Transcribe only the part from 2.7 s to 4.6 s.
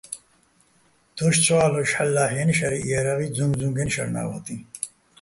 იარაღი, ძუჼგძუჼგაჲნო̆ შარნა́ ვატიჼ.